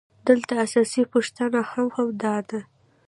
دلته 0.27 0.53
اساسي 0.65 1.01
پوښتنه 1.13 1.59
هم 1.71 1.87
همدا 1.95 2.35
ده 2.49 2.59